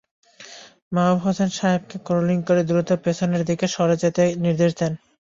[0.91, 4.93] মাহবুব হোসেন সবাইকে ক্রলিং করে দ্রুত পেছনের দিকে সরে যেতে নির্দেশ দেন।